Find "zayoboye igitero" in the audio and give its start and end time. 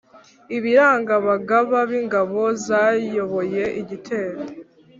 2.65-4.39